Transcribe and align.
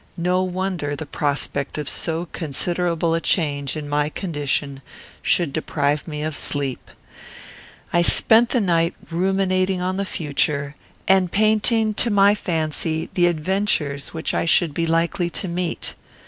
No 0.17 0.41
wonder 0.41 0.95
the 0.95 1.05
prospect 1.05 1.77
of 1.77 1.87
so 1.87 2.25
considerable 2.31 3.13
a 3.13 3.21
change 3.21 3.77
in 3.77 3.87
my 3.87 4.09
condition 4.09 4.81
should 5.21 5.53
deprive 5.53 6.07
me 6.07 6.23
of 6.23 6.35
sleep. 6.35 6.89
I 7.93 8.01
spent 8.01 8.49
the 8.49 8.61
night 8.61 8.95
ruminating 9.11 9.79
on 9.79 9.97
the 9.97 10.05
future, 10.05 10.73
and 11.07 11.25
in 11.25 11.29
painting 11.29 11.93
to 11.93 12.09
my 12.09 12.33
fancy 12.33 13.11
the 13.13 13.27
adventures 13.27 14.11
which 14.11 14.33
I 14.33 14.45
should 14.45 14.73
be 14.73 14.87
likely 14.87 15.29
to 15.29 15.47
meet. 15.47 15.93